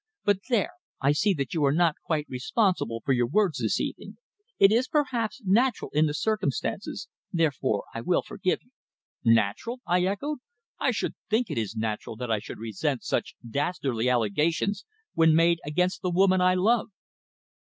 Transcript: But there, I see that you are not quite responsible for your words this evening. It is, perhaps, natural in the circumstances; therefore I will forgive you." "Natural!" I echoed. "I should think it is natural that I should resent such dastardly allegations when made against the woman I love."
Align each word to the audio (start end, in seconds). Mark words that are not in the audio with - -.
But 0.25 0.39
there, 0.49 0.71
I 0.99 1.11
see 1.11 1.31
that 1.35 1.53
you 1.53 1.63
are 1.63 1.71
not 1.71 1.93
quite 2.03 2.25
responsible 2.27 3.03
for 3.05 3.13
your 3.13 3.27
words 3.27 3.59
this 3.59 3.79
evening. 3.79 4.17
It 4.57 4.71
is, 4.71 4.87
perhaps, 4.87 5.43
natural 5.45 5.91
in 5.93 6.07
the 6.07 6.15
circumstances; 6.15 7.07
therefore 7.31 7.83
I 7.93 8.01
will 8.01 8.23
forgive 8.23 8.63
you." 8.63 8.71
"Natural!" 9.23 9.79
I 9.85 10.01
echoed. 10.05 10.39
"I 10.79 10.89
should 10.89 11.13
think 11.29 11.51
it 11.51 11.59
is 11.59 11.75
natural 11.75 12.15
that 12.15 12.31
I 12.31 12.39
should 12.39 12.57
resent 12.57 13.03
such 13.03 13.35
dastardly 13.47 14.09
allegations 14.09 14.85
when 15.13 15.35
made 15.35 15.59
against 15.63 16.01
the 16.01 16.09
woman 16.09 16.41
I 16.41 16.55
love." 16.55 16.87